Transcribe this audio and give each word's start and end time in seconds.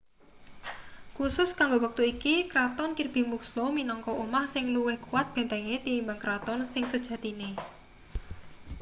khusus 1.15 1.49
kanggo 1.59 1.77
wektu 1.85 2.01
iki 2.13 2.33
kraton 2.51 2.91
kirby 2.97 3.21
muxloe 3.31 3.71
minangka 3.77 4.11
omah 4.23 4.45
sing 4.53 4.65
luwih 4.75 4.97
kuwat 5.05 5.27
bentenge 5.35 5.75
tinimbang 5.85 6.19
kraton 6.23 6.59
sing 6.73 6.83
sejatine 6.91 7.49